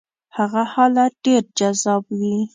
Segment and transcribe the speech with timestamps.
[0.37, 2.35] هغه حالت ډېر جذاب وي.